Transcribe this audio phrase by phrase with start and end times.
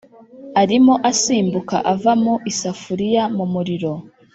[0.61, 3.93] arimo asimbuka ava mu isafuriya mu muriro.